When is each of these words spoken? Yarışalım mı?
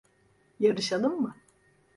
Yarışalım 0.59 1.21
mı? 1.21 1.35